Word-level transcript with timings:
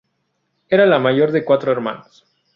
Era 0.67 0.87
la 0.87 0.97
mayor 0.97 1.31
de 1.31 1.45
cuatro 1.45 1.71
hermanos. 1.71 2.25